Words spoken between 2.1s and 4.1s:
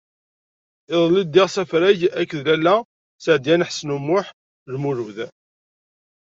akked Lalla Seɛdiya n Ḥsen u